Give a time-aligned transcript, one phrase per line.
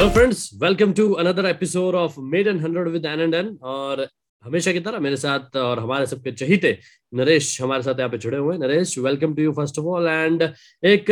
[0.00, 4.00] Hello friends welcome to another episode of made and hundred with N and N और
[4.44, 6.70] हमेशा की तरह मेरे साथ और हमारे सबके चहीते
[7.12, 10.42] नरेश हमारे साथ यहाँ पे जुड़े हुए Naresh welcome to you first of all and
[10.82, 11.10] एक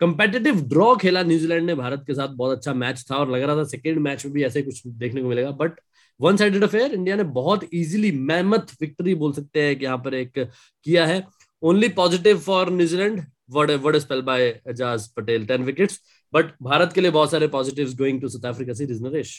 [0.00, 3.56] कंपेटिटिव ड्रॉ खेला न्यूजीलैंड ने भारत के साथ। बहुत अच्छा मैच था और लग रहा
[3.56, 5.80] था सेकेंड मैच में भी ऐसे कुछ देखने को मिलेगा। But
[6.20, 10.14] one sided affair India ने बहुत इजीली मैमथ विक्ट्री बोल सकते हैं कि यहाँ पर
[10.14, 11.22] एक किया है।
[11.62, 13.20] Only positive for New Zealand
[13.50, 16.00] word word spell by Ajaz Patel ten wickets
[16.32, 19.34] but Bharat के लिए बहुत सारे positives going to South Africa series Naresh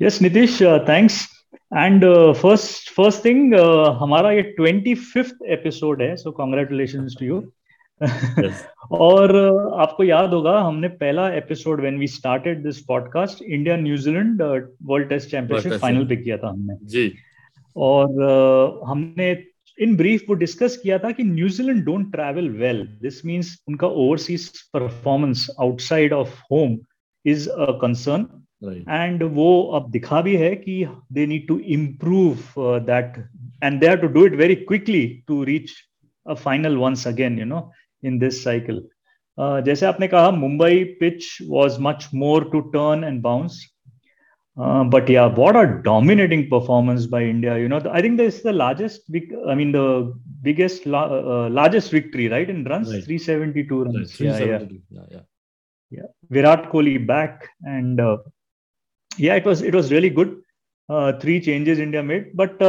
[0.00, 2.04] yes Nitish thanks and
[2.34, 3.54] first first thing
[4.00, 7.42] हमारा ये ट्वेंटी फिफ्थ एपिसोड है so congratulation to you
[8.00, 14.42] और uh, आपको याद होगा हमने पहला episode when we started this podcast India New Zealand
[14.82, 17.12] world test championship final पे किया था हमने जी
[17.76, 19.34] और uh, हमने
[19.80, 24.48] इन ब्रीफ वो डिस्कस किया था कि New Zealand don't travel well this means उनका overseas
[24.74, 26.78] performance outside of home
[27.24, 28.26] is a concern
[28.88, 32.54] and वो अब दिखा भी है कि they need to improve
[32.86, 33.16] that
[33.64, 35.72] and they have to do it very quickly to reach
[36.26, 37.70] a final once again you know
[38.02, 38.82] in this cycle
[39.38, 43.60] जैसे आपने कहा Mumbai pitch was much more to turn and bounce
[44.59, 47.57] Uh, but yeah, what a dominating performance by India.
[47.57, 49.01] You know, I think this is the largest,
[49.47, 52.49] I mean, the biggest, uh, largest victory, right?
[52.49, 53.03] In runs, right.
[53.03, 53.95] 372 runs.
[53.95, 54.09] Right.
[54.09, 54.81] 372.
[54.89, 55.19] Yeah, yeah, yeah.
[55.91, 56.07] Yeah.
[56.29, 57.49] Virat Kohli back.
[57.63, 58.17] And uh,
[59.17, 60.41] yeah, it was, it was really good.
[61.21, 62.61] Three changes India made but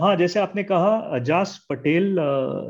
[0.00, 2.16] हाँ जैसे आपने कहा Ajaz Patel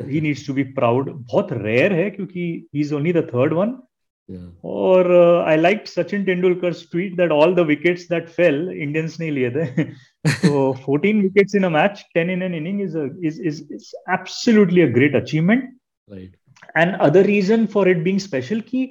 [0.08, 3.76] he needs to be proud बहुत rare है क्योंकि he is only the third one
[4.63, 5.11] और
[5.47, 9.83] I like Sachin Tendulkar tweet that all the wickets that fell Indians ने लिए थे
[9.83, 13.93] तो 14 wickets in a match 10 in an inning is a is is, is
[14.17, 15.69] absolutely a great achievement.
[16.09, 16.31] Right.
[16.75, 18.83] And other reason for it being special ki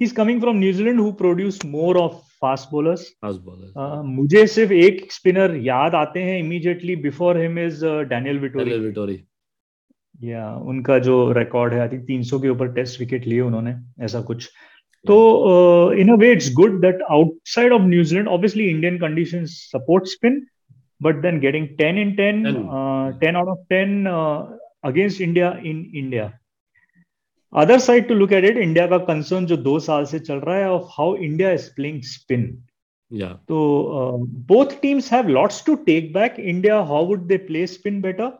[0.00, 4.46] he's coming from new zealand who produce more of fast bowlers fast bowler uh, मुझे
[4.46, 9.18] सिर्फ़ एक spinner याद आते हैं immediately before him is Daniel Vettori Vettori
[10.24, 14.20] या उनका जो record है आई थिंक 300 के ऊपर टेस्ट विकेट लिए उन्होंने ऐसा
[14.20, 14.48] कुछ।
[15.05, 15.17] तो
[15.99, 20.45] in a way it's good that outside of New Zealand obviously Indian conditions support spin
[21.01, 22.45] but then getting 10 in 10
[23.23, 24.07] 10 out of 10
[24.89, 26.31] against India in India
[27.53, 30.57] other side to look at it India का concern जो दो साल से चल रहा
[30.57, 32.45] है of how India is playing spin
[33.47, 33.57] तो
[34.47, 38.31] both teams have lots to take back India how would they play spin better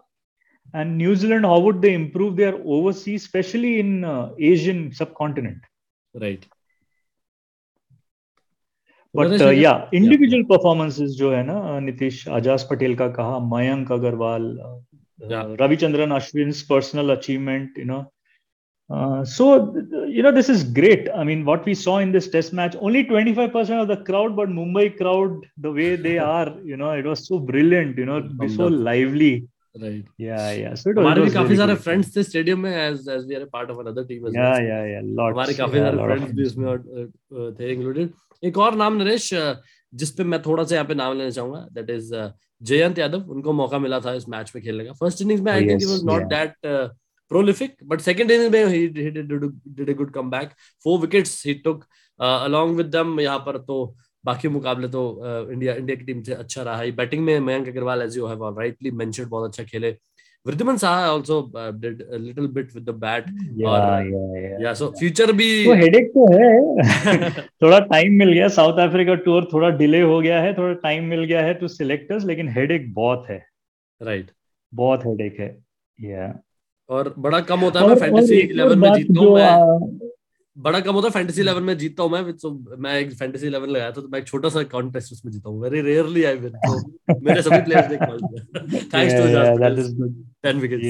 [0.74, 5.62] and New Zealand, how would they improve their overseas, especially in uh, Asian subcontinent?
[6.19, 6.45] Right
[9.15, 14.47] but या individual performances जो है ना नीतीश आजाज पटेल का कहा Mayank Agarwal
[15.61, 18.05] Ravichandran Ashwin personal achievement you know
[19.31, 19.47] so
[20.09, 23.03] you know this is great I mean what we saw in this test match only
[23.05, 27.06] 25 percent of the crowd but Mumbai crowd the way they are you know it
[27.06, 29.33] was so brilliant you know so lively
[29.77, 30.05] right.
[30.19, 30.75] Yeah yeah.
[30.99, 34.05] हमारे भी काफ़ी सारे friends थे stadium में as as we are part of another
[34.05, 35.03] team yeah yeah yeah.
[35.19, 36.69] Lots हमारे काफ़ी सारे friends भी उसमें
[37.61, 37.73] थे.
[37.73, 38.12] इंक्लूडेड
[38.45, 39.31] एक और नाम नरेश
[39.95, 42.15] जिस पे मैं थोड़ा सा यहाँ पे नाम लेना चाहूँगा दैट इज़
[42.71, 45.69] जयंत यादव। उनको मौका मिला था इस मैच में खेलने का। फ़र्स्ट इनिंग्स में I
[45.69, 46.97] think was not that
[47.31, 49.43] prolific but second innings में he, he did, did,
[49.79, 50.53] did a good comeback.
[50.85, 51.83] Four wickets he took
[52.21, 53.77] uh, along with them यहाँ पर तो
[54.28, 58.03] बाकी मुकाबले तो इंडिया इंडिया की टीम से अच्छा रहा है। बैटिंग में Mayank Agarwal
[58.03, 59.97] as you have rightly mentioned बहुत अच्छा खेले।
[60.47, 63.25] Wriddhiman Saha also did a little bit with the bat
[63.67, 67.31] और या सो फ्यूचर भी तो हेडेक तो है।
[67.62, 71.25] थोड़ा टाइम मिल गया। साउथ अफ्रीका टूर थोड़ा डिले हो गया है। थोड़ा टाइम मिल
[71.25, 73.44] गया है टू सिलेक्टर्स लेकिन हेडेक बहुत है।
[74.00, 74.37] Right right.
[74.72, 75.56] बहुत हेडेक है।
[75.99, 76.34] या
[76.91, 80.09] और बड़ा कम होता है मैं फैंटेसी 11 में जीतता हूँ मैं।
[80.67, 83.67] बड़ा कम होता है फैंटेसी 11 में जीतता हूँ मैं so, मैं एक फैंटेसी 11
[83.67, 86.53] लगाया था तो मैं एक छोटा सा कॉन्टेस्ट उसमें जीता हूँ वेरी रेयरली आई विन
[86.67, 89.27] तो मेरे सभी प्लेयर्स देख पाए thanks to
[89.65, 89.93] that is
[90.47, 90.85] 10 wickets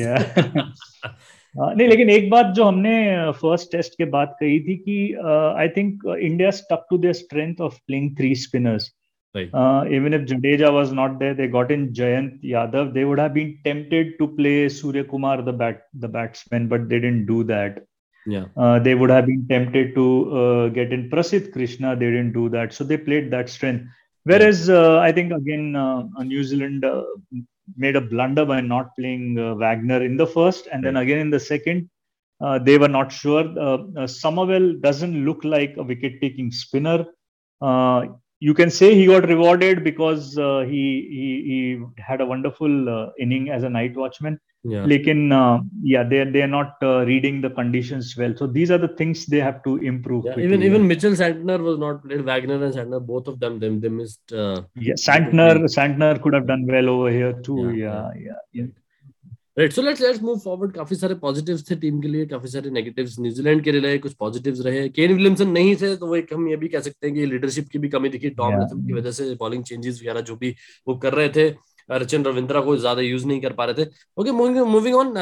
[1.56, 2.98] नहीं लेकिन एक बात जो हमने
[3.40, 7.78] फ़र्स्ट टेस्ट के बाद कही थी कि I think India stuck to their strength of
[7.86, 8.94] playing three spinners.
[9.34, 12.94] Uh, even if Jadeja was not there, they got in Jayant Yadav.
[12.94, 16.98] They would have been tempted to play Surya Kumar, the bat, the batsman, but they
[16.98, 17.84] didn't do that.
[18.28, 18.44] Yeah.
[18.56, 20.06] Uh, they would have been tempted to
[20.40, 21.96] uh, get in Prasidh Krishna.
[21.96, 22.74] They didn't do that.
[22.74, 23.86] So they played that strength.
[24.24, 27.04] Whereas uh, I think again, uh, New Zealand uh,
[27.76, 31.30] made a blunder by not playing uh, Wagner in the first, and then again in
[31.30, 31.88] the second,
[32.66, 33.44] they were not sure.
[34.06, 37.06] Somerville doesn't look like a wicket-taking spinner.
[38.40, 43.10] You can say he got rewarded because uh, he, he he had a wonderful uh,
[43.18, 44.38] inning as a night watchman.
[44.64, 44.84] Yeah.
[44.84, 48.34] Lekin, uh, yeah, they they are not uh, reading the conditions well.
[48.36, 50.24] So these are the things they have to improve.
[50.26, 52.24] Yeah, even even Mitchell Santner was not played.
[52.24, 54.32] Wagner and Santner, both of them, them they missed.
[54.32, 57.72] Uh, yeah, Santner Santner could have done well over here too.
[57.76, 58.66] Yeah, Yeah, yeah, yeah.
[59.58, 62.70] Right so let's let's move forward काफ़ी सारे positives थे team के लिए काफ़ी सारे
[62.70, 66.48] negatives New Zealand के लिए कुछ पॉजिटिव्स रहे। केन विलियमसन नहीं थे तो वो एक हम
[66.48, 68.68] ये भी कह सकते हैं कि लीडरशिप की भी कमी दिखी। Tom Yeah.
[68.86, 70.54] की वजह से बॉलिंग चेंजेस वगैरह जो भी
[70.86, 71.48] वो कर रहे थे
[71.88, 73.88] रचिन रविंद्रा को ज़्यादा यूज़ नहीं कर पा रहे थे।
[74.18, 75.14] ओके मूविंग ऑन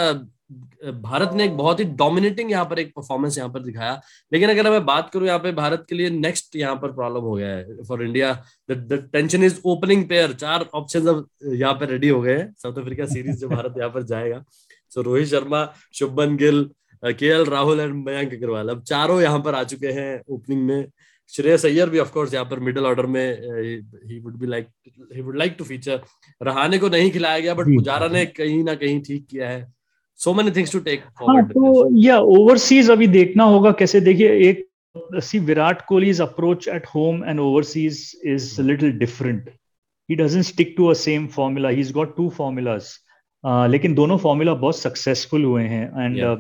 [0.51, 4.01] भारत ने एक बहुत ही डोमिनेटिंग यहाँ पर एक परफॉर्मेंस यहाँ पर दिखाया।
[4.33, 7.33] लेकिन अगर मैं बात करूँ यहाँ पे भारत के लिए नेक्स्ट यहाँ पर प्रॉब्लम हो
[7.35, 8.33] गया है। For India
[8.69, 12.79] the tension is opening pair चार ऑप्शन अब यहाँ पे रेडी हो गए हैं। साउथ
[12.79, 14.43] अफ्रीका सीरीज़ जो भारत यहाँ पर जाएगा।
[14.93, 16.65] सो Rohit Sharma Shubman Gill
[17.03, 20.87] K L Rahul and Mayank Agarwal अब चारों यहाँ पर आ चुके हैं ओपनिंग में।
[21.33, 23.23] श्रेयस अय्यर भी ऑफकोर्स यहाँ पर मिडिल ऑर्डर में
[24.05, 24.69] he would be like
[25.15, 26.01] he would like to feature
[26.41, 29.76] Rahane को नहीं खिलाया गया बट पुजारा ने कहीं ना कहीं ठीक किया है।
[30.25, 34.67] So many things to take forward तो या ओवरसीज अभी देखना होगा कैसे देखिए एक
[35.29, 38.01] सी Virat Kohli's approach at home and overseas
[38.35, 39.51] is little different
[40.11, 42.93] he doesn't stick to a same formula he is got two formulas
[43.71, 46.05] लेकिन दोनों फॉर्मूला बहुत सक्सेसफुल हुए हैं.
[46.05, 46.37] And Yeah.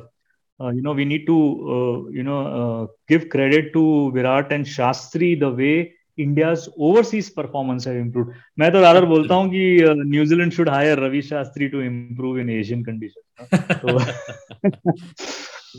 [0.60, 1.34] you know we need to
[1.72, 3.80] uh, you know uh, give credit to
[4.12, 5.74] Virat and Shastri the way
[6.18, 8.30] India's overseas performance have improved.
[8.58, 12.84] मैं तो rather बोलता हूँ कि New Zealand should hire Ravi Shastri to improve in Asian
[12.84, 13.24] conditions.
[13.82, 13.98] तो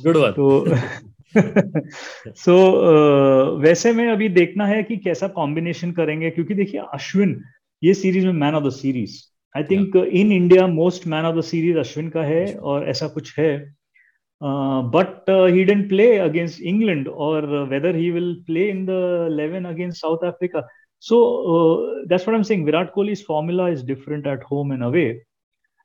[0.04, 0.66] good one तो
[2.36, 2.56] सो
[3.58, 7.44] वैसे में अभी देखना है कि कैसा कॉम्बिनेशन करेंगे क्योंकि देखिए अश्विन
[7.84, 9.22] ये सीरीज़ में man of the series
[9.58, 13.40] I think in India most man of the series Ashwin का है और ऐसा कुछ
[13.40, 13.76] है।
[14.95, 18.97] but he didn't play against England और whether he will play in the
[19.39, 20.69] 11 against South Africa
[21.03, 21.19] so
[21.53, 25.07] uh, that's what i'm saying virat kohli's formula is different at home and away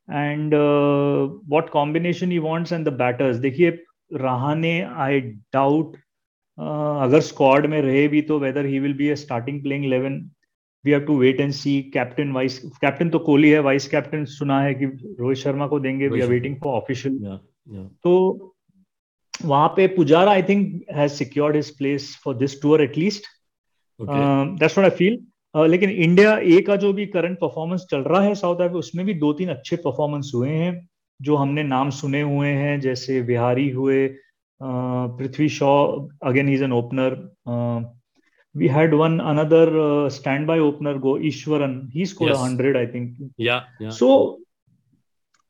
[0.08, 3.72] and uh, what combination he wants and the batters देखिए
[4.26, 4.74] Rahane
[5.06, 5.20] I
[5.54, 5.96] doubt
[6.58, 10.20] अगर squad में रहे भी तो whether he will be a starting playing 11
[10.86, 14.62] we have to wait and see captain vice captain तो कोहली है vice captain सुना
[14.62, 14.86] है कि
[15.20, 17.18] रोहित शर्मा को देंगे we are waiting for official
[17.69, 18.55] तो
[19.45, 23.27] वहाँ पे Pujara I think has secured his place for this tour at least
[24.01, 25.19] that's what I feel
[25.71, 29.15] लेकिन इंडिया ए का जो भी करंट परफॉर्मेंस चल रहा है साउथ अफ्रीका उसमें भी
[29.15, 30.89] दो तीन अच्छे परफॉर्मेंस हुए हैं
[31.21, 34.07] जो हमने नाम सुने हुए हैं जैसे बिहारी हुए
[34.61, 35.73] Prithvi Shaw
[36.23, 37.19] again is an opener
[38.55, 41.91] we had one another uh, standby opener go Ishwaran.
[41.91, 42.39] He scored Yes.
[42.39, 43.15] a hundred, I think.
[43.39, 43.91] Yeah, yeah.
[43.91, 44.41] So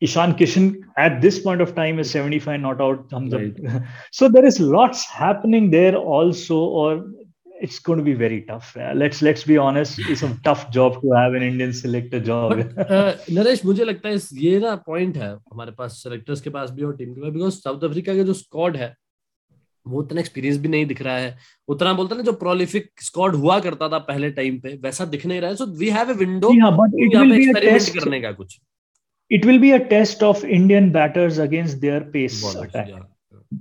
[0.06, 0.69] Ishan Kishan
[0.99, 3.58] at this point of time is 75 not out thumbs Right.
[3.72, 3.82] up.
[4.12, 6.88] so there is lots happening there also, or
[7.66, 8.70] it's going to be very tough.
[8.76, 10.00] Yeah, Let's let's be honest.
[10.14, 12.54] It's a tough job to have an Indian selector job.
[12.54, 16.50] But, uh, Naresh मुझे लगता है इस- ये ना point है हमारे पास selectors के
[16.58, 18.93] पास भी और टीम के पास बिकॉज़ साउथ अफ्रीका का जो स्क्वाड है
[19.87, 21.31] वो उतना एक्सपीरियंस भी नहीं दिख रहा है
[21.76, 25.40] उतना बोलते ना जो प्रोलिफिक स्क्वाड हुआ करता था पहले टाइम पे वैसा दिख नहीं
[25.40, 27.49] रहा है so we have a window yeah, but it यहाँ will पे be a
[27.49, 27.99] एक्सपेरिमेंट test.
[27.99, 28.58] करने का कुछ
[29.31, 32.88] It will be a test of Indian batters against their pace Ballers, attack.
[32.89, 33.06] yeah.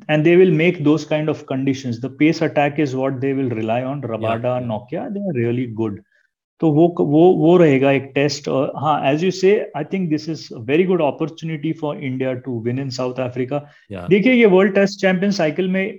[0.08, 2.00] and they will make those kind of conditions.
[2.00, 4.02] The pace attack is what they will rely on.
[4.02, 4.66] Rabada, yeah.
[4.70, 6.02] Nokia, they are really good.
[6.60, 10.28] तो वो वो वो रहेगा एक test और हाँ as you say I think this
[10.28, 13.60] is very good opportunity for India to win in South Africa
[13.92, 14.08] Yeah.
[14.10, 15.98] देखिए ये वर्ल्ड टेस्ट चैंपियन साइकिल में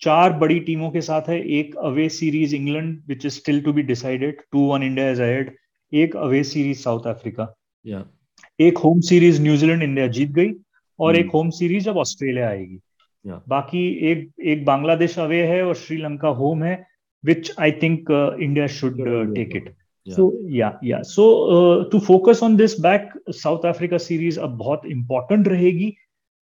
[0.00, 3.82] चार बड़ी टीमों के साथ है एक away series England which is still to be
[3.92, 5.54] decided two one India is ahead
[5.92, 7.48] एक away series South Africa
[7.92, 8.02] Yeah.
[8.59, 10.51] एक home series New Zealand India जीत गई
[10.99, 12.79] और हम्म। एक होम सीरीज़ अब ऑस्ट्रेलिया आएगी
[13.25, 16.75] बाकी एक एक बांग्लादेश अवे है और श्रीलंका होम है
[17.23, 18.11] which I think
[18.41, 18.97] India should
[19.35, 19.73] take it
[20.07, 21.23] so yeah yeah so
[21.91, 25.93] to focus on this back South Africa series अब बहुत इंपॉर्टेंट रहेगी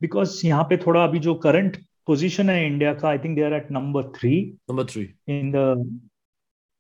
[0.01, 3.53] बिकॉज़ यहाँ पे थोड़ा अभी जो करंट पोजीशन है इंडिया का I think they are
[3.53, 4.35] at number three
[4.85, 5.07] three.
[5.29, 5.65] in the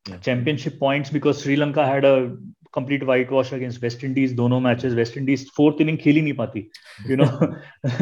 [0.05, 0.19] Yeah.
[0.19, 2.35] championship points because Sri Lanka had a
[2.77, 6.59] complete wash against West Indies दोनों matches West Indies fourth inning खेल ही नहीं पाती।
[7.09, 7.25] You know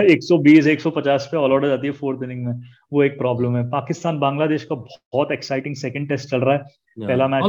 [0.03, 2.53] 120 150 पे all out हो जाती है fourth inning में।
[2.93, 7.07] वो एक प्रॉब्लम है। पाकिस्तान बांग्लादेश का बहुत एक्साइटिंग सेकंड टेस्ट चल रहा है। Yeah.
[7.07, 7.43] पहला मैच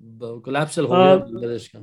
[0.00, 1.80] कोलैप्सल हो गया Uh, बांग्लादेश का।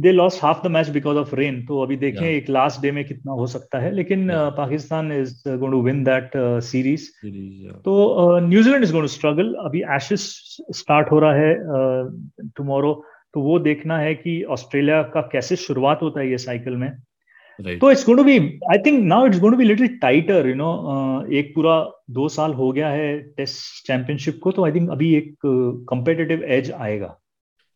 [0.00, 3.04] They lost half the match because of rain तो अभी देखें एक लास्ट डे में
[3.04, 6.30] कितना हो सकता है लेकिन Pakistan is going to win that
[6.64, 7.08] series
[7.84, 7.94] तो
[8.48, 10.26] New Zealand is going to struggle अभी एशेस
[10.76, 11.54] स्टार्ट हो रहा है
[12.56, 12.92] टुमारो
[13.34, 16.90] तो वो देखना है कि ऑस्ट्रेलिया का कैसे शुरुआत होता है ये साइकिल में.
[17.58, 18.38] तो it's going to be
[18.70, 20.70] I think now it's going to be little tighter you know
[21.38, 25.34] एक पूरा दो साल हो गया है टेस्ट चैंपियनशिप को तो आई थिंक अभी एक
[25.90, 27.18] कंपेटेटिव uh, एज आएगा।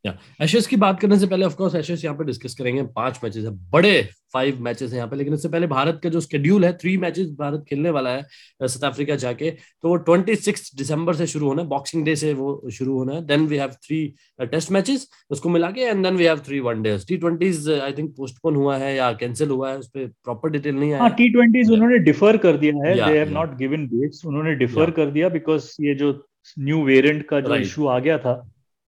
[0.05, 3.45] एशेस की बात करने से पहले ऑफ़ कोर्स एशेस यहाँ पे डिस्कस करेंगे। पाँच मैचेस
[3.45, 6.73] है बड़े फाइव मैचेस है यहाँ पे। लेकिन इससे पहले भारत का जो शेड्यूल है
[6.79, 8.23] थ्री मैचेस भारत खेलने वाला है
[8.63, 12.33] साउथ अफ्रीका जाके तो वो ट्वेंटी सिक्स दिसंबर से शुरू होना है। बॉक्सिंग डे से
[12.35, 14.01] वो शुरू होना है। Then we have three
[14.43, 17.93] test matches उसको मिला के and then we have three one days T twenties I
[17.93, 21.29] think postpone हुआ है या कैंसिल हुआ है उस पर प्रॉपर डिटेल नहीं आया। टी
[21.31, 25.29] ट्वेंटीज उन्होंने डिफर कर दिया है। They have not given dates उन्होंने डिफर कर दिया
[25.31, 26.13] बिकॉज़ ये जो
[26.59, 28.37] न्यू वेरिएंट का जो इशू आ गया था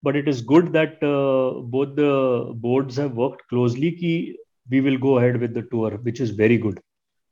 [0.03, 4.13] but it is good that uh, both the boards have worked closely ki
[4.67, 6.79] we will go ahead with the tour which is very good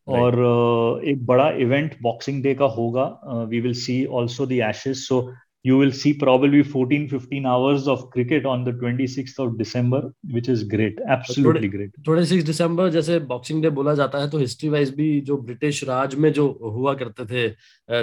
[0.07, 0.19] right.
[0.19, 3.05] और uh, एक बड़ा इवेंट बॉक्सिंग डे का होगा
[3.49, 5.21] we will see also the Ashes so
[5.65, 10.01] you will see probably 14 15 hours of cricket on the 26th of december
[10.35, 14.69] which is great absolutely great 26 दिसंबर जैसे boxing day बोला जाता है तो हिस्ट्री
[14.69, 17.47] वाइज भी जो British Raj में जो हुआ करते थे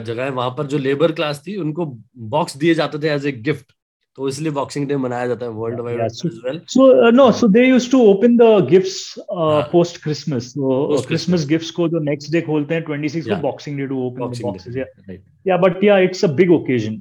[0.08, 1.86] जगह वहाँ पर जो लेबर क्लास थी उनको
[2.34, 3.72] बॉक्स दिए जाते थे एज ए गिफ्ट
[4.18, 7.64] तो इसलिए बॉक्सिंग डे मनाया जाता है world wide as well so no so they
[7.66, 9.14] used to open the gifts
[9.72, 13.86] post Christmas so Christmas gifts को जो नेक्स्ट डे खोलते हैं 26 को boxing day
[13.86, 15.14] to open the boxes yeah
[15.46, 17.00] yeah but yeah it's a big occasion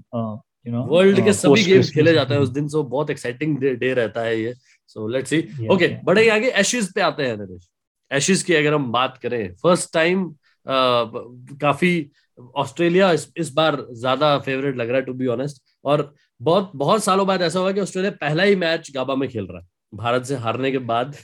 [0.67, 3.93] you know world के सभी games खेले जाते हैं उस दिन सो बहुत एक्साइटिंग डे
[3.93, 4.53] रहता है ये.
[4.87, 7.69] सो लेट्स सी ओके बड़े आगे एशेस पे आते हैं नरेश
[8.11, 12.11] एशेस की अगर हम बात करें फ़र्स्ट टाइम uh, काफ़ी
[12.55, 17.03] ऑस्ट्रेलिया इस, इस बार ज़्यादा फेवरेट लग रहा है टू बी ऑनेस्ट और बहुत बहुत
[17.03, 20.23] सालों बाद ऐसा हुआ कि ऑस्ट्रेलिया पहला ही मैच गाबा में खेल रहा है। भारत
[20.23, 21.15] से हारने के बाद।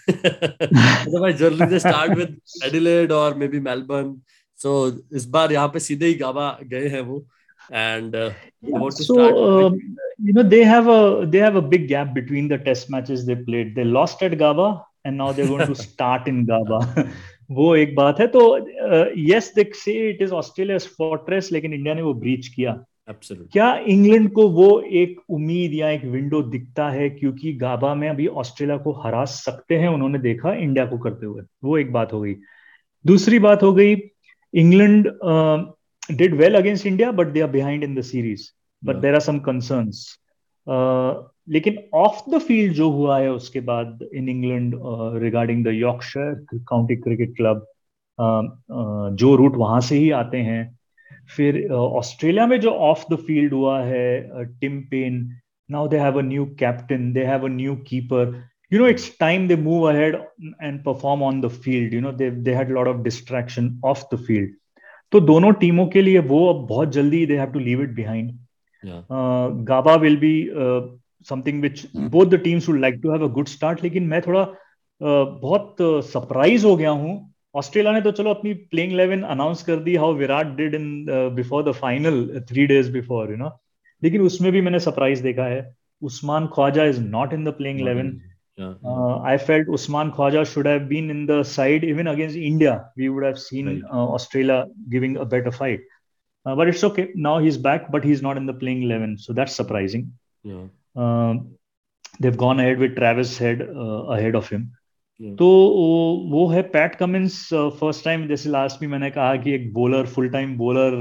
[1.38, 4.22] जर्नली स्टार्ट विद एडिलेड और मे बी मेलबर्न
[4.56, 7.28] सो इस बार यहाँ पे सीधे ही गाबा गए हैं वो।
[7.74, 8.32] And uh,
[8.62, 9.74] yeah, so um,
[10.24, 13.36] you know they have a they have a big gap between the test matches they
[13.36, 13.76] played.
[13.76, 14.68] They lost at gaba
[15.06, 17.04] and now they're going to start in gaba
[17.52, 18.58] वो एक बात है तो
[19.18, 23.52] yes they say it is Australia fortress लेकिन India ने वो breach किया। Absolutely.
[23.52, 28.28] क्या इंग्लैंड को वो एक उम्मीद या एक विंडो दिखता है क्योंकि गाबा में अभी
[28.28, 31.44] ऑस्ट्रेलिया को हरा सकते हैं उन्होंने देखा इंडिया को करते हुए?
[31.64, 32.36] वो एक बात हो गई।
[33.06, 33.96] दूसरी बात हो गई
[34.54, 35.08] England
[36.18, 38.50] did well against India but they are behind in the series
[38.86, 40.20] but there are some concerns
[41.50, 44.76] लेकिन ऑफ़ द फ़ील्ड जो हुआ है उसके बाद in England
[45.24, 47.68] regarding the Yorkshire county cricket club
[49.16, 50.77] Joe Root वहाँ से ही आते हैं
[51.36, 55.28] फिर ऑस्ट्रेलिया में जो ऑफ़ द फ़ील्ड हुआ है Tim Paine
[55.70, 58.36] now they have a new captain they have a new keeper
[58.72, 60.16] you know it's time they move ahead
[60.60, 61.94] and perform on the field.
[61.94, 64.50] You know they they had a lot of distraction off the field.
[65.12, 68.32] तो दोनों टीमों के लिए वो अब बहुत जल्दी they have to leave it behind
[69.68, 70.34] Gabba will be
[71.30, 74.44] something which both the teams would like to have a good start लेकिन मैं थोड़ा
[74.44, 75.76] uh, बहुत
[76.12, 77.16] सरप्राइज़ uh, हो गया हूँ
[77.56, 81.64] ऑस्ट्रेलिया ने तो चलो अपनी प्लेइंग इलेवन अनाउंस कर दी how Virat did in before
[81.70, 83.50] the final three days before you know
[84.02, 85.62] लेकिन उसमें भी मैंने सरप्राइज़ देखा है
[86.02, 88.20] Usman Khawaja is not in the playing eleven
[89.28, 93.26] I felt Usman Khawaja should have been in the side even against India we would
[93.26, 95.88] have seen Australia giving a better fight
[96.46, 99.16] but it's okay now he is back but he is not in the playing eleven
[99.26, 100.12] so that's surprising
[102.20, 104.62] they've gone ahead with Travis Head uh, ahead of him.
[105.22, 105.48] तो
[106.32, 110.30] वो है Pat Cummins first time जैसे last में मैंने कहा कि एक bowler full
[110.30, 110.92] time bowler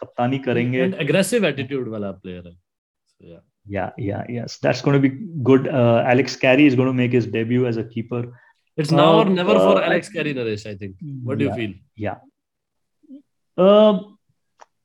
[0.00, 3.38] कप्तानी करेंगे। एग्रेसिव एटीट्यूड वाला प्लेयर है।
[3.70, 5.08] Yeah yeah yes that's gonna be
[5.48, 5.66] good
[6.12, 8.32] Alex Carey is gonna make his debut as a keeper
[8.78, 12.20] it's now और never for Alex Carey Naresh I think what do you feel yeah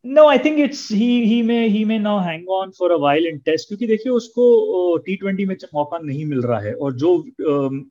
[0.06, 3.28] no I think it's he he may he may now hang on for a while
[3.28, 6.94] in test क्योंकि देखिए उसको T twenty में अच्छा मौका नहीं मिल रहा है। और
[6.94, 7.18] जो
[7.50, 7.84] um,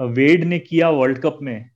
[0.00, 1.70] वेड ने किया वर्ल्ड कप में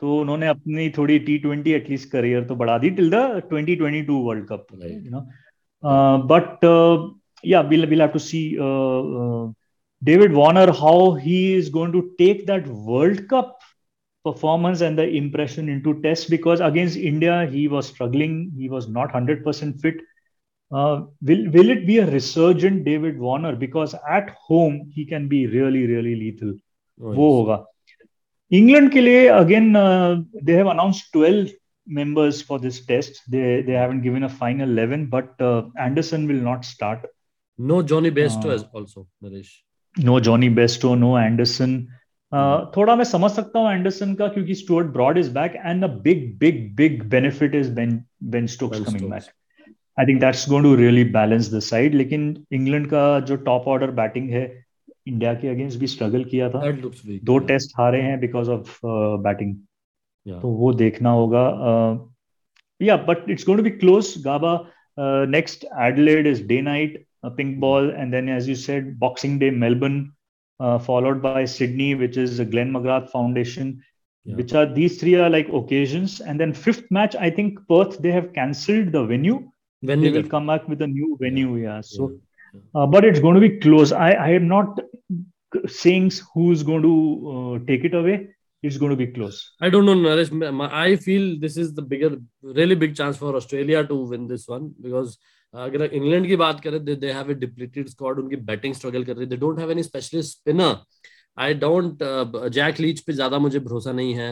[0.00, 4.02] तो उन्होंने अपनी थोड़ी टी ट्वेंटी एटलीस्ट करियर तो बढ़ा दी till the twenty twenty
[4.02, 5.26] two World Cup you know
[6.32, 6.64] but
[7.46, 8.42] yeah will will have to see
[10.02, 13.60] David Warner how he is going to take that World Cup
[14.24, 19.12] performance and the impression into test because against India he was struggling he was not
[19.12, 19.96] 100% fit
[20.72, 25.46] uh, will will it be a resurgent David Warner because at home he can be
[25.46, 26.54] really really lethal
[27.00, 27.64] वो होगा।
[28.50, 29.72] England के लिए again
[30.44, 31.48] they have announce 12
[31.86, 35.42] members for this test they they haven't given a final 11 but
[35.78, 37.06] Anderson will not start
[37.58, 39.62] no Jonny Bairstow as also Naresh
[39.98, 41.80] no Jonny Bairstow no Anderson
[42.76, 46.38] थोड़ा मैं समझ सकता हूँ Anderson का क्योंकि Stuart Broad is back and a big
[46.38, 49.22] big big benefit is Ben Ben Stokes coming back
[49.98, 53.90] I think that's going to really balance the side लेकिन England का जो टॉप ऑर्डर
[53.90, 54.44] बैटिंग है
[55.12, 56.70] इंडिया के against भी struggle किया था
[57.30, 58.80] दो test हारे हैं बिकॉज़ ऑफ़
[59.28, 59.54] बैटिंग
[60.42, 61.44] तो वो देखना होगा
[62.82, 64.54] yeah but it's going to be close Gabba
[65.36, 67.04] next Adelaide is day night
[67.36, 70.06] pink ball and then as you said boxing day Melbourne
[70.60, 73.82] followed by Sydney, which is the Glenn McGrath Foundation.
[74.26, 74.36] Yeah.
[74.36, 78.12] Which are these three are like occasions, and then fifth match, I think Perth they
[78.12, 79.50] have cancelled the venue.
[79.82, 81.76] Venue they will come back with a new venue, yeah.
[81.76, 81.80] yeah.
[81.80, 82.16] So, yeah.
[82.74, 83.92] Uh, but it's going to be close.
[83.92, 84.80] I I am not
[85.66, 86.94] saying who's going to
[87.34, 88.18] uh, take it away
[88.62, 89.52] it's going to be close.
[89.60, 90.30] I don't know, Naresh.
[90.70, 94.72] I feel this is the bigger, really big chance for Australia to win this one
[94.80, 95.18] because
[95.54, 99.16] अगर England की बात करें they they have a depleted squad उनकी batting struggle कर
[99.16, 100.76] रही है they don't have any specialist spinner
[101.44, 102.02] I don't
[102.54, 104.30] Jack Leach पे ज़्यादा मुझे भरोसा नहीं है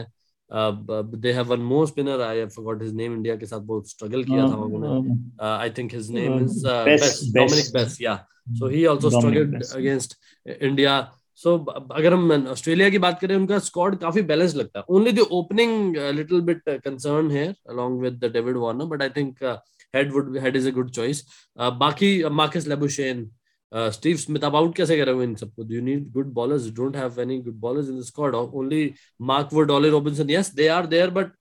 [0.51, 4.23] they have one more spinner I have forgot his name India के साथ बहुत स्ट्रगल
[4.23, 8.15] किया था उन्होंने। I think his name is Bess Dominic Bess yeah
[8.59, 10.17] so he also struggled against
[10.61, 10.99] India
[11.39, 15.25] so अगर हम ऑस्ट्रेलिया की बात करें उनका स्क्वाड काफ़ी बैलेंस लगता है। Only the
[15.31, 19.43] opening little bit concern है along with the David Warner but I think
[19.95, 21.23] Head would Head is a good choice
[21.57, 23.29] बाकी मार्कस लेबुशेन
[23.73, 25.63] स्टीव स्मिथ अब आउट कैसे करेंगे इन सबको?
[25.73, 28.93] You need good bowlers don't have any good bowlers in the squad only
[29.31, 31.31] Mark Wood Ollie Robinson yes they are there but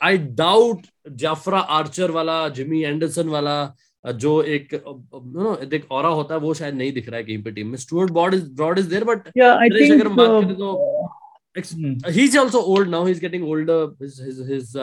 [0.00, 0.86] I doubt
[1.20, 3.56] Jofra Archer वाला Jimmy Anderson वाला
[4.04, 7.50] जो एक no एक ऑरा होता है वो शायद नहीं दिख रहा है कहीं पे
[7.50, 7.76] टीम में.
[7.78, 12.60] Stuart Broad is Broad is there but yeah अगर बात करें तो he is also
[12.74, 14.76] old now he is getting older his his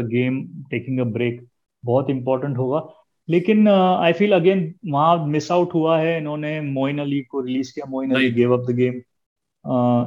[0.00, 1.46] game taking break
[1.84, 2.88] बहुत इंपॉर्टेंट होगा।
[3.30, 7.86] लेकिन आई फील अगेन वहाँ मिस आउट हुआ है। इन्होंने मोइन अली को रिलीज़ किया।
[7.90, 8.94] Moeen Ali gave up the game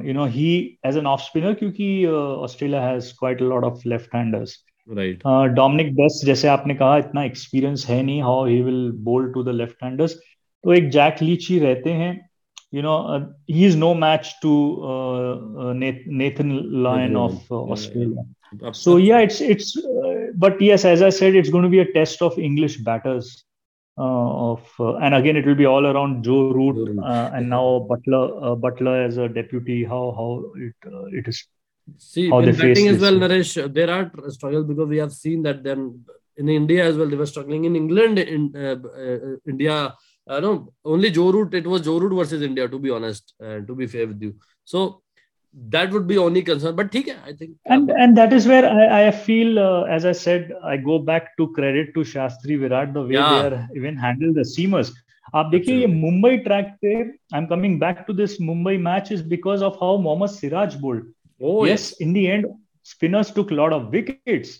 [0.07, 4.65] you know he as an off spinner क्योंकि Australia has quite lot of left handers
[5.55, 9.49] Dominic best जैसे आपने कहा इतना एक्सपीरियंस है नहीं how he will bowl to the
[9.49, 10.19] left handers
[10.64, 12.12] तो एक Jack Leach ही रहते हैं.
[12.74, 15.32] You know, uh, he is no match to uh,
[15.64, 16.48] uh, Nathan
[16.82, 18.24] Lyon of uh, Australia.
[18.60, 18.72] Yeah.
[18.72, 19.76] So yeah, it's it's.
[19.76, 23.44] Uh, but yes, as I said, it's going to be a test of English batters.
[23.96, 27.86] Uh, of uh, and again it will be all around Joe Root uh, and now
[27.88, 29.84] Butler Butler as a deputy.
[29.84, 30.74] How how it
[31.12, 31.46] it is.
[31.98, 35.62] See, how in batting as well, Naresh, there are struggles because we have seen that
[35.62, 36.04] then
[36.36, 37.66] in India as well they were struggling.
[37.66, 38.50] In England, in
[39.46, 39.94] India,
[40.28, 41.54] uh, no, only Joe Root.
[41.54, 44.34] It was Joe Root versus India, to be honest, uh, to be fair with you.
[44.64, 45.02] So
[45.70, 49.06] that would be only concern but ठीक I think and and that is where I,
[49.06, 53.02] I feel uh, as I said I go back to credit to Shastri Virat the
[53.02, 53.28] way yeah.
[53.30, 54.92] they are even handle the seamers
[55.34, 59.26] आप देखिए ये Mumbai track पे I am coming back to this Mumbai match is
[59.28, 62.46] because of how Mohammed Siraj bowled oh yes in the end
[62.90, 64.52] spinners took a lot of wickets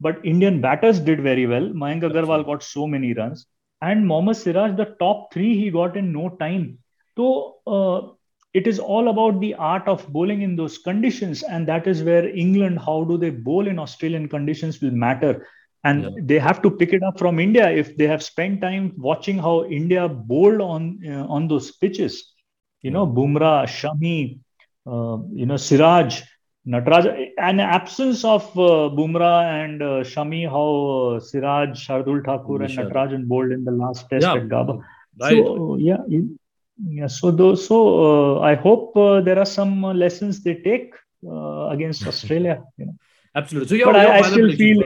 [0.00, 3.42] but indian batters did very well mayank agarwal got so many runs
[3.81, 6.79] and mohammad siraj the top 3 he got in no time.
[7.17, 8.13] So uh,
[8.53, 11.43] it is all about the art of bowling in those conditions.
[11.43, 15.47] And that is where england how do they bowl in australian conditions will matter.
[15.83, 16.09] And yeah.
[16.23, 19.65] they have to pick it up from india if they have spent time watching how
[19.65, 22.33] india bowled on uh, on those pitches.
[22.81, 24.39] You know bumrah shami
[24.85, 26.21] uh, you know siraj
[26.67, 32.73] Nataraj, an absence of uh, Bumrah and uh, Shami, how uh, Siraj, Shardul Thakur, and
[32.75, 34.33] Natarajan bowled in the last test yeah.
[34.35, 34.79] at Gaba.
[35.19, 35.31] Right.
[35.31, 40.55] So, yeah, yeah so those so uh, i hope uh, there are some lessons they
[40.55, 40.93] take
[41.27, 42.95] uh, against australia you know
[43.35, 44.83] absolutely so your, but I, I still feel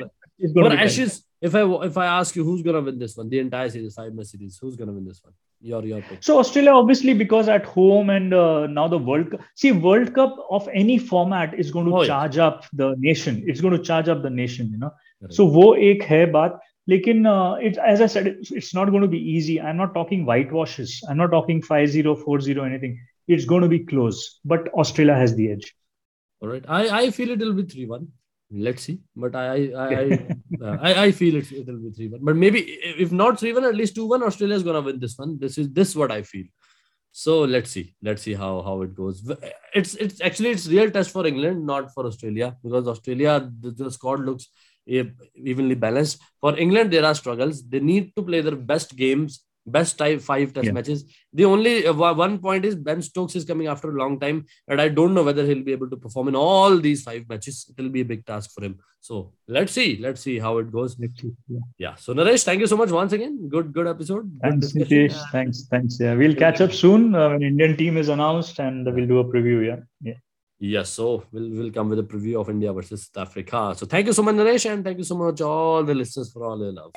[0.53, 3.39] but ashes if i if i ask you who's going to win this one the
[3.39, 6.39] entire series five match series who's going to win this one your your pick so
[6.39, 10.67] australia obviously because at home and uh, now the world cup see world cup of
[10.73, 12.47] any format is going to oh, charge yeah.
[12.47, 15.34] up the nation it's going to charge up the nation you know right.
[15.34, 19.04] so wo ek hai baat Lekin, uh, it, as I said, it's, it's not going
[19.04, 19.62] to be easy.
[19.62, 21.04] I'm not talking whitewashes.
[21.08, 22.99] I'm not talking 5 0, 4 0, anything.
[23.28, 25.75] It's going to be close, but Australia has the edge.
[26.41, 26.65] All right.
[26.67, 28.08] I, I feel it will be 3 1.
[28.51, 28.99] Let's see.
[29.15, 30.27] But I I, I,
[30.62, 32.19] uh, I, I, feel it, it will be 3 1.
[32.23, 34.99] But maybe if not 3 1, at least 2 1, Australia is going to win
[34.99, 35.38] this one.
[35.39, 36.45] This is this what I feel.
[37.12, 37.95] So let's see.
[38.01, 39.29] Let's see how, how it goes.
[39.73, 43.91] It's it's actually it's real test for England, not for Australia, because Australia the, the
[43.91, 44.47] squad looks
[44.85, 46.21] evenly balanced.
[46.41, 47.67] For England, there are struggles.
[47.67, 49.43] They need to play their best games,
[49.77, 50.71] best type five test yeah.
[50.71, 51.05] matches.
[51.34, 54.82] The only uh, one point is Ben Stokes is coming after a long time, and
[54.82, 57.55] I don't know whether he'll be able to perform in all these five matches.
[57.69, 58.79] It will be a big task for him.
[59.01, 59.97] So let's see.
[59.97, 60.97] Let's see how it goes.
[60.99, 61.60] Yeah.
[61.77, 61.95] yeah.
[61.95, 63.47] So Naresh, thank you so much once again.
[63.47, 64.29] Good, good episode.
[64.41, 65.17] Good thanks, Nitesh.
[65.32, 65.99] Thanks, thanks.
[65.99, 69.25] Yeah, we'll catch up soon uh, when Indian team is announced, and we'll do a
[69.25, 69.65] preview.
[69.65, 70.17] Yeah, yeah.
[70.62, 73.73] Yes, so we'll, we'll come with a preview of India versus South Africa.
[73.77, 76.43] So thank you so much, Naresh, and thank you so much, all the listeners, for
[76.43, 76.91] all your love.